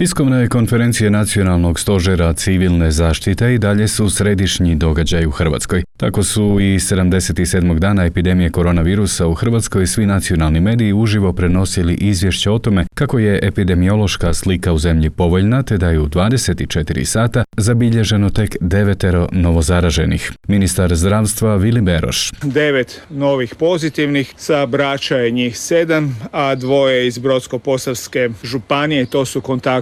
[0.00, 5.82] Tiskovne konferencije Nacionalnog stožera civilne zaštite i dalje su središnji događaj u Hrvatskoj.
[5.96, 7.78] Tako su i 77.
[7.78, 13.40] dana epidemije koronavirusa u Hrvatskoj svi nacionalni mediji uživo prenosili izvješće o tome kako je
[13.42, 20.32] epidemiološka slika u zemlji povoljna te da je u 24 sata zabilježeno tek devetero novozaraženih.
[20.48, 22.30] Ministar zdravstva Vili Beroš.
[22.42, 29.40] Devet novih pozitivnih, sa Brača je njih sedam, a dvoje iz Brodsko-Posavske županije, to su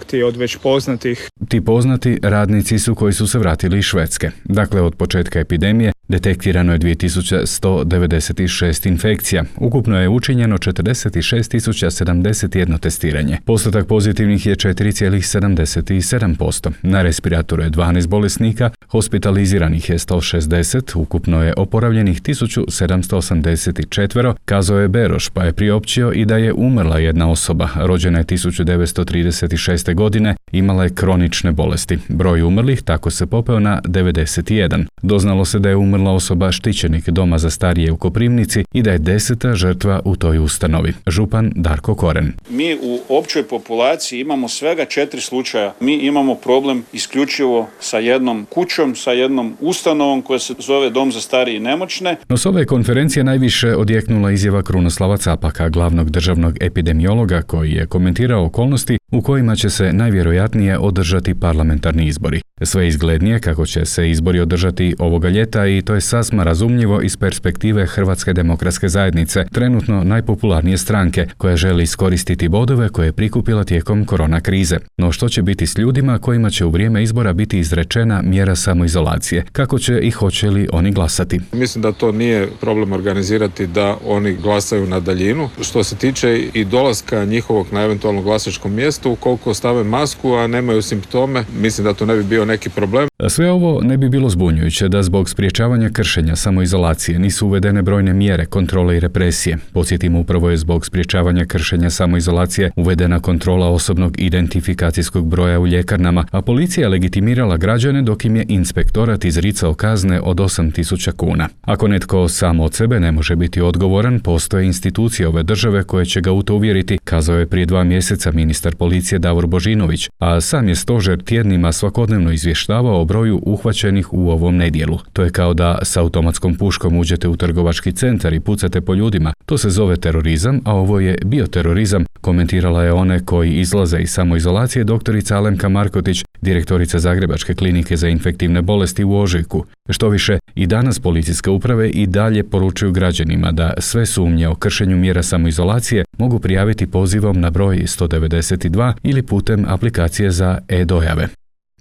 [0.08, 1.28] kontakti od već poznatih.
[1.48, 4.30] Ti poznati radnici su koji su se vratili iz Švedske.
[4.44, 9.44] Dakle, od početka epidemije Detektirano je 2196 infekcija.
[9.56, 13.38] Ukupno je učinjeno 46.071 testiranje.
[13.44, 16.70] Postotak pozitivnih je 4,77%.
[16.82, 25.28] Na respiratoru je 12 bolesnika, hospitaliziranih je 160, ukupno je oporavljenih 1784, kazao je Beroš,
[25.28, 29.94] pa je priopćio i da je umrla jedna osoba, rođena je 1936.
[29.94, 31.98] godine, imala je kronične bolesti.
[32.08, 34.84] Broj umrlih tako se popeo na 91.
[35.02, 38.90] Doznalo se da je umrla umrla osoba štićenik doma za starije u Koprivnici i da
[38.90, 40.92] je deseta žrtva u toj ustanovi.
[41.06, 42.32] Župan Darko Koren.
[42.50, 45.74] Mi u općoj populaciji imamo svega četiri slučaja.
[45.80, 51.20] Mi imamo problem isključivo sa jednom kućom, sa jednom ustanovom koja se zove Dom za
[51.20, 52.16] starije i nemoćne.
[52.28, 58.44] No s ove konferencije najviše odjeknula izjava Krunoslava Capaka, glavnog državnog epidemiologa koji je komentirao
[58.44, 62.40] okolnosti u kojima će se najvjerojatnije održati parlamentarni izbori.
[62.62, 67.16] Sve izglednije kako će se izbori održati ovoga ljeta i to je sasma razumljivo iz
[67.16, 74.04] perspektive Hrvatske demokratske zajednice, trenutno najpopularnije stranke, koja želi iskoristiti bodove koje je prikupila tijekom
[74.04, 74.76] korona krize.
[74.96, 79.44] No što će biti s ljudima kojima će u vrijeme izbora biti izrečena mjera samoizolacije?
[79.52, 81.40] Kako će i hoće li oni glasati?
[81.52, 85.48] Mislim da to nije problem organizirati da oni glasaju na daljinu.
[85.60, 88.74] Što se tiče i dolaska njihovog na eventualno glasačkom
[89.06, 93.08] ukoliko stave masku, a nemaju simptome, mislim da to ne bi bio neki problem.
[93.28, 98.46] Sve ovo ne bi bilo zbunjujuće da zbog spriječavanja kršenja samoizolacije nisu uvedene brojne mjere
[98.46, 99.58] kontrole i represije.
[99.72, 106.42] Podsjetimo upravo je zbog spriječavanja kršenja samoizolacije uvedena kontrola osobnog identifikacijskog broja u ljekarnama, a
[106.42, 111.48] policija legitimirala građane dok im je inspektorat izricao kazne od 8000 kuna.
[111.62, 116.20] Ako netko sam od sebe ne može biti odgovoran, postoje institucije ove države koje će
[116.20, 118.87] ga u to uvjeriti, kazao je prije dva mjeseca ministar policije
[119.18, 124.98] Davor Božinović, a sam je stožer tjednima svakodnevno izvještavao o broju uhvaćenih u ovom nedjelu.
[125.12, 129.32] To je kao da s automatskom puškom uđete u trgovački centar i pucate po ljudima.
[129.46, 134.84] To se zove terorizam, a ovo je bioterorizam, komentirala je one koji izlaze iz samoizolacije
[134.84, 139.64] doktorica Alemka Markotić, direktorica Zagrebačke klinike za infektivne bolesti u Ožujku.
[139.88, 144.96] Što više, i danas policijske uprave i dalje poručuju građanima da sve sumnje o kršenju
[144.96, 151.28] mjera samoizolacije mogu prijaviti pozivom na broj 192 ili putem aplikacije za e-dojave.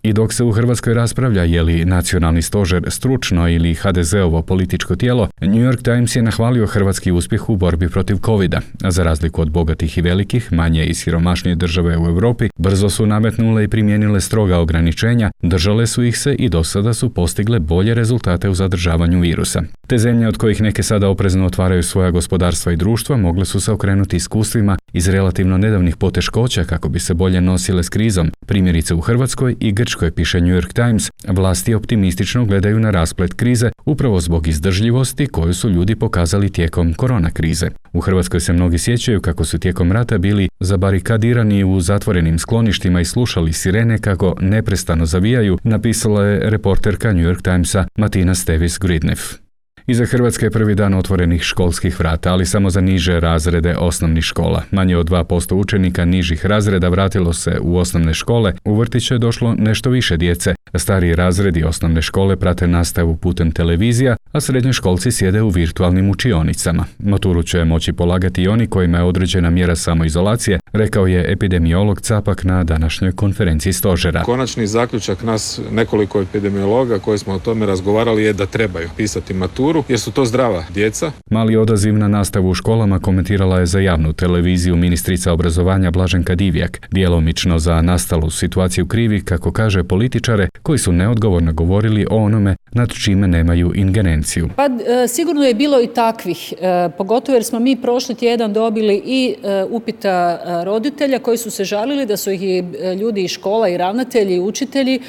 [0.03, 5.27] I dok se u Hrvatskoj raspravlja je li nacionalni stožer stručno ili HDZ-ovo političko tijelo,
[5.41, 8.55] New York Times je nahvalio hrvatski uspjeh u borbi protiv covid
[8.87, 13.63] za razliku od bogatih i velikih, manje i siromašnije države u Europi, brzo su nametnule
[13.63, 18.49] i primijenile stroga ograničenja, držale su ih se i do sada su postigle bolje rezultate
[18.49, 19.61] u zadržavanju virusa.
[19.87, 23.71] Te zemlje od kojih neke sada oprezno otvaraju svoja gospodarstva i društva mogle su se
[23.71, 28.31] okrenuti iskustvima iz relativno nedavnih poteškoća kako bi se bolje nosile s krizom.
[28.45, 33.71] Primjerice u Hrvatskoj i Grčkoj piše New York Times, vlasti optimistično gledaju na rasplet krize
[33.85, 37.69] upravo zbog izdržljivosti koju su ljudi pokazali tijekom korona krize.
[37.93, 43.05] U Hrvatskoj se mnogi sjećaju kako su tijekom rata bili zabarikadirani u zatvorenim skloništima i
[43.05, 49.46] slušali sirene kako neprestano zavijaju, napisala je reporterka New York Timesa Matina Stevis Gridneff.
[49.89, 54.63] Iza Hrvatske je prvi dan otvorenih školskih vrata, ali samo za niže razrede osnovnih škola.
[54.71, 59.55] Manje od 2% učenika nižih razreda vratilo se u osnovne škole, u vrtiće je došlo
[59.57, 60.55] nešto više djece.
[60.75, 66.85] Stariji razredi osnovne škole prate nastavu putem televizija, a srednje školci sjede u virtualnim učionicama.
[67.00, 72.44] Maturu će moći polagati i oni kojima je određena mjera samoizolacije, rekao je epidemiolog Capak
[72.44, 74.24] na današnjoj konferenciji stožera.
[74.24, 79.83] Konačni zaključak nas nekoliko epidemiologa koji smo o tome razgovarali je da trebaju pisati maturu
[79.88, 81.12] jer su to zdrava djeca.
[81.31, 86.81] Mali odaziv na nastavu u školama komentirala je za javnu televiziju ministrica obrazovanja Blaženka Divjak,
[86.91, 92.93] djelomično za nastalu situaciju krivi, kako kaže političare, koji su neodgovorno govorili o onome nad
[92.93, 94.49] čime nemaju ingerenciju.
[94.55, 99.01] Pa e, sigurno je bilo i takvih, e, pogotovo jer smo mi prošli tjedan dobili
[99.05, 102.63] i e, upita roditelja koji su se žalili da su ih i
[102.99, 104.99] ljudi iz škola i ravnatelji i učitelji,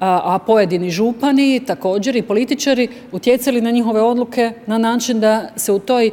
[0.00, 5.78] a, pojedini župani također i političari utjecali na njihove odluke na način da se u
[5.78, 6.10] toj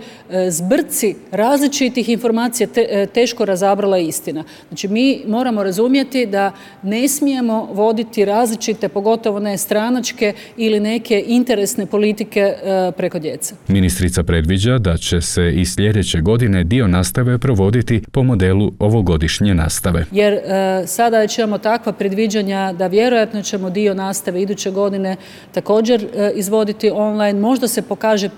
[0.50, 4.44] zbrci različitih informacija te, teško razabrala istina.
[4.68, 6.52] Znači mi moramo razumjeti da
[6.84, 13.56] ne smijemo voditi različite, pogotovo ne stranačke ili neke interesne politike e, preko djece.
[13.68, 20.06] Ministrica predviđa da će se i sljedeće godine dio nastave provoditi po modelu ovogodišnje nastave.
[20.12, 25.16] Jer e, sada imamo takva predviđanja da vjerojatno ćemo dio nastave iduće godine
[25.52, 27.40] također e, izvoditi online.
[27.40, 28.30] Možda se pokaže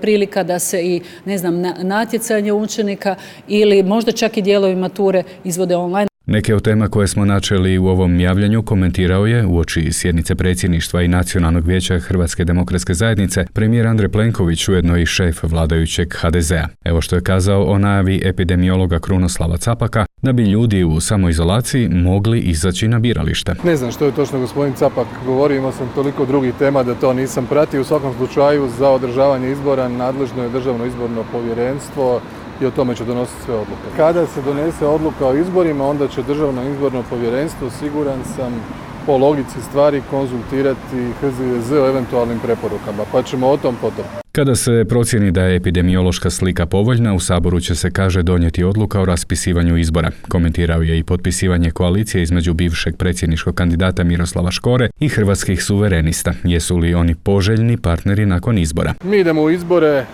[0.00, 3.16] prilika da se i ne znam natjecanje učenika
[3.48, 6.15] ili možda čak i dijelovi mature izvode online.
[6.28, 11.02] Neke od tema koje smo načeli u ovom javljanju komentirao je u oči sjednice predsjedništva
[11.02, 16.68] i Nacionalnog vijeća Hrvatske demokratske zajednice premijer Andrej Plenković ujedno i šef vladajućeg HDZ-a.
[16.84, 22.40] Evo što je kazao o najavi epidemiologa Krunoslava Capaka da bi ljudi u samoizolaciji mogli
[22.40, 23.54] izaći na biralište.
[23.64, 27.12] Ne znam što je točno gospodin Capak govorio, imao sam toliko drugih tema da to
[27.12, 27.80] nisam pratio.
[27.80, 32.20] U svakom slučaju za održavanje izbora nadležno je državno izborno povjerenstvo
[32.60, 33.96] i o tome će donositi sve odluke.
[33.96, 38.62] Kada se donese odluka o izborima, onda će Državno izborno povjerenstvo, siguran sam,
[39.06, 44.04] po logici stvari konzultirati HZZ o eventualnim preporukama, pa ćemo o tom potom.
[44.36, 49.00] Kada se procjeni da je epidemiološka slika povoljna, u Saboru će se, kaže, donijeti odluka
[49.00, 50.10] o raspisivanju izbora.
[50.28, 56.32] Komentirao je i potpisivanje koalicije između bivšeg predsjedničkog kandidata Miroslava Škore i hrvatskih suverenista.
[56.44, 58.94] Jesu li oni poželjni partneri nakon izbora?
[59.04, 60.04] Mi idemo u izbore e,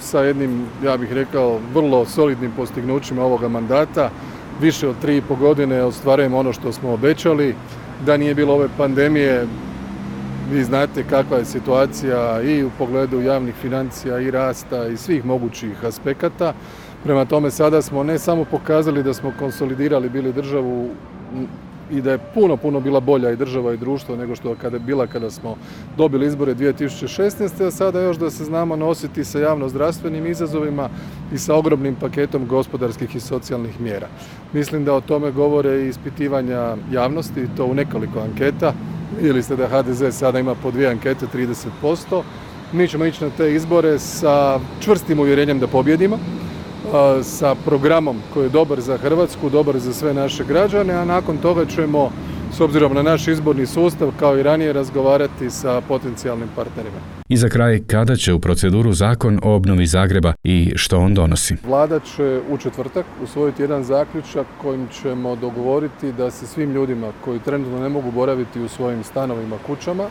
[0.00, 4.10] sa jednim, ja bih rekao, vrlo solidnim postignućima ovoga mandata.
[4.60, 7.54] Više od tri i po godine ostvarujemo ono što smo obećali.
[8.06, 9.46] Da nije bilo ove pandemije,
[10.52, 15.84] vi znate kakva je situacija i u pogledu javnih financija i rasta i svih mogućih
[15.84, 16.54] aspekata.
[17.04, 20.90] Prema tome sada smo ne samo pokazali da smo konsolidirali bili državu
[21.90, 24.80] i da je puno, puno bila bolja i država i društvo nego što kada je
[24.80, 25.56] bila kada smo
[25.96, 27.66] dobili izbore 2016.
[27.66, 30.88] a sada još da se znamo nositi sa javno-zdravstvenim izazovima
[31.32, 34.08] i sa ogromnim paketom gospodarskih i socijalnih mjera.
[34.52, 38.72] Mislim da o tome govore i ispitivanja javnosti, to u nekoliko anketa.
[39.16, 41.26] Vidjeli ste da HDZ sada ima po dvije ankete
[41.82, 42.22] 30%.
[42.72, 46.18] Mi ćemo ići na te izbore sa čvrstim uvjerenjem da pobjedimo
[47.22, 51.66] sa programom koji je dobar za Hrvatsku, dobar za sve naše građane, a nakon toga
[51.66, 52.10] ćemo
[52.52, 56.96] s obzirom na naš izborni sustav kao i ranije razgovarati sa potencijalnim partnerima.
[57.28, 61.56] I za kraj, kada će u proceduru zakon o obnovi Zagreba i što on donosi?
[61.66, 67.38] Vlada će u četvrtak usvojiti jedan zaključak kojim ćemo dogovoriti da se svim ljudima koji
[67.38, 70.04] trenutno ne mogu boraviti u svojim stanovima, kućama,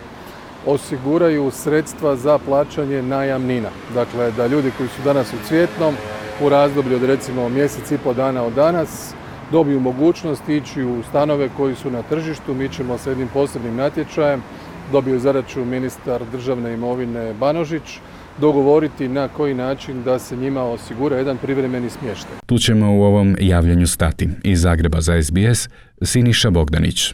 [0.65, 3.69] osiguraju sredstva za plaćanje najamnina.
[3.93, 5.95] Dakle, da ljudi koji su danas u Cvjetnom,
[6.41, 9.13] u razdoblju od recimo mjesec i pol dana od danas
[9.51, 12.53] dobiju mogućnost ići u stanove koji su na tržištu.
[12.53, 14.43] Mi ćemo s jednim posebnim natječajem,
[14.91, 17.99] dobio zadaću ministar državne imovine Banožić,
[18.37, 22.35] dogovoriti na koji način da se njima osigura jedan privremeni smještaj.
[22.45, 24.29] Tu ćemo u ovom javljanju stati.
[24.43, 25.69] Iz Zagreba za SBS,
[26.01, 27.13] Siniša Bogdanić.